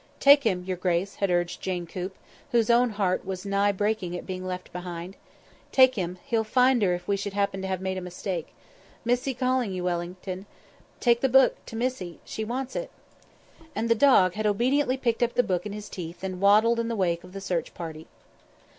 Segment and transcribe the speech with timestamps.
[0.19, 2.15] "Take him, your grace," had urged Jane Coop,
[2.51, 5.15] whose own heart was nigh to breaking at being left behind.
[5.71, 8.47] "Take him; he'll find her if we should happen to have made a mistake.
[9.05, 10.47] Missie calling you, Wellington.
[10.99, 12.89] Take the book to Missie; she wants it."
[13.75, 16.87] And the dog had obediently picked up the book in his teeth and waddled in
[16.87, 18.07] the wake of the search party.